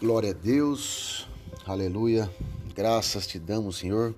Glória 0.00 0.30
a 0.30 0.34
Deus, 0.34 1.28
aleluia, 1.64 2.28
graças 2.74 3.28
te 3.28 3.38
damos, 3.38 3.76
Senhor. 3.76 4.12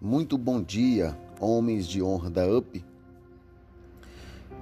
Muito 0.00 0.38
bom 0.38 0.62
dia, 0.62 1.18
homens 1.40 1.88
de 1.88 2.00
honra 2.00 2.30
da 2.30 2.46
UP. 2.46 2.84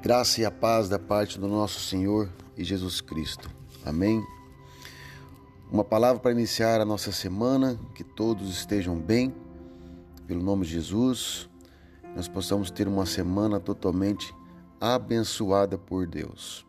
Graça 0.01 0.41
e 0.41 0.47
a 0.47 0.51
paz 0.51 0.89
da 0.89 0.99
parte 0.99 1.39
do 1.39 1.47
nosso 1.47 1.81
Senhor 1.81 2.31
e 2.57 2.65
Jesus 2.65 3.03
Cristo. 3.03 3.51
Amém. 3.85 4.25
Uma 5.71 5.85
palavra 5.85 6.19
para 6.19 6.33
iniciar 6.33 6.81
a 6.81 6.85
nossa 6.85 7.13
semana, 7.13 7.79
que 7.95 8.03
todos 8.03 8.49
estejam 8.49 8.99
bem, 8.99 9.35
pelo 10.27 10.43
nome 10.43 10.65
de 10.65 10.73
Jesus, 10.73 11.47
nós 12.17 12.27
possamos 12.27 12.71
ter 12.71 12.89
uma 12.89 13.05
semana 13.05 13.61
totalmente 13.61 14.35
abençoada 14.81 15.77
por 15.77 16.07
Deus. 16.07 16.65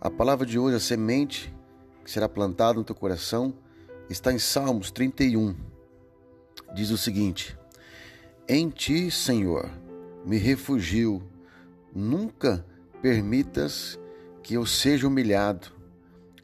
A 0.00 0.08
palavra 0.08 0.46
de 0.46 0.60
hoje, 0.60 0.76
a 0.76 0.80
semente 0.80 1.52
que 2.04 2.10
será 2.10 2.28
plantada 2.28 2.74
no 2.74 2.84
teu 2.84 2.94
coração, 2.94 3.54
está 4.10 4.32
em 4.32 4.38
Salmos 4.38 4.90
31. 4.90 5.56
Diz 6.74 6.90
o 6.90 6.98
seguinte: 6.98 7.56
Em 8.46 8.68
ti, 8.68 9.10
Senhor, 9.10 9.70
me 10.24 10.36
refugio, 10.36 11.22
nunca 11.94 12.64
permitas 13.00 13.98
que 14.42 14.54
eu 14.54 14.66
seja 14.66 15.08
humilhado, 15.08 15.68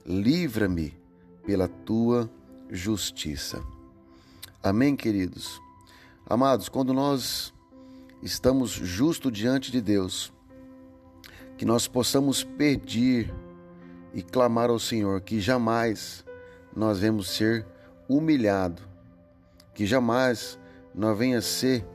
livra-me 0.07 0.99
pela 1.45 1.69
tua 1.69 2.31
justiça. 2.71 3.63
Amém, 4.63 4.97
queridos? 4.97 5.61
Amados, 6.27 6.69
quando 6.69 6.95
nós 6.95 7.53
estamos 8.23 8.71
justos 8.71 9.33
diante 9.33 9.73
de 9.73 9.81
Deus, 9.81 10.33
que 11.57 11.65
nós 11.65 11.87
possamos 11.87 12.43
pedir 12.43 13.33
e 14.13 14.23
clamar 14.23 14.71
ao 14.71 14.79
Senhor 14.79 15.21
que 15.21 15.41
jamais 15.41 16.25
nós 16.75 16.99
vemos 16.99 17.29
ser 17.29 17.67
humilhado, 18.09 18.83
que 19.75 19.87
jamais 19.87 20.59
nós 20.95 21.17
venha 21.19 21.41
ser 21.41 21.87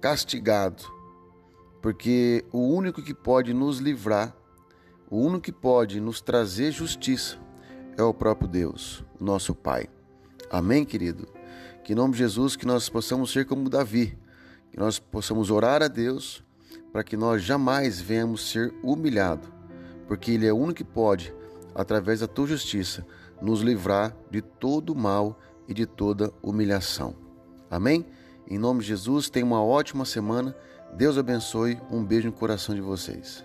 castigado, 0.00 0.84
porque 1.80 2.44
o 2.52 2.58
único 2.58 3.02
que 3.02 3.14
pode 3.14 3.52
nos 3.52 3.78
livrar, 3.78 4.34
o 5.10 5.18
único 5.18 5.42
que 5.42 5.52
pode 5.52 6.00
nos 6.00 6.20
trazer 6.20 6.72
justiça 6.72 7.38
é 7.96 8.02
o 8.02 8.14
próprio 8.14 8.48
Deus, 8.48 9.04
nosso 9.20 9.54
Pai. 9.54 9.88
Amém, 10.50 10.84
querido? 10.84 11.28
Que 11.84 11.92
em 11.92 11.96
nome 11.96 12.12
de 12.12 12.18
Jesus 12.18 12.56
que 12.56 12.66
nós 12.66 12.88
possamos 12.88 13.32
ser 13.32 13.46
como 13.46 13.68
Davi, 13.68 14.18
que 14.70 14.78
nós 14.78 14.98
possamos 14.98 15.50
orar 15.50 15.82
a 15.82 15.88
Deus 15.88 16.42
para 16.92 17.04
que 17.04 17.16
nós 17.16 17.42
jamais 17.42 18.00
venhamos 18.00 18.50
ser 18.50 18.72
humilhados, 18.82 19.48
porque 20.06 20.32
Ele 20.32 20.46
é 20.46 20.52
o 20.52 20.56
único 20.56 20.78
que 20.78 20.84
pode 20.84 21.34
através 21.74 22.20
da 22.20 22.26
tua 22.26 22.46
justiça, 22.46 23.06
nos 23.40 23.60
livrar 23.60 24.16
de 24.30 24.40
todo 24.40 24.94
mal 24.94 25.38
e 25.68 25.74
de 25.74 25.86
toda 25.86 26.32
humilhação. 26.42 27.14
Amém? 27.70 28.06
Em 28.46 28.58
nome 28.58 28.80
de 28.80 28.86
Jesus, 28.86 29.30
tenha 29.30 29.46
uma 29.46 29.62
ótima 29.62 30.04
semana. 30.04 30.54
Deus 30.96 31.16
abençoe. 31.18 31.80
Um 31.90 32.04
beijo 32.04 32.28
no 32.28 32.32
coração 32.32 32.74
de 32.74 32.80
vocês. 32.80 33.44